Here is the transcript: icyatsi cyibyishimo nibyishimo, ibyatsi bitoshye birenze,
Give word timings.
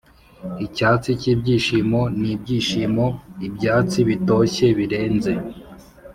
icyatsi 0.65 1.09
cyibyishimo 1.21 2.01
nibyishimo, 2.21 3.05
ibyatsi 3.47 3.99
bitoshye 4.09 4.65
birenze, 4.77 5.31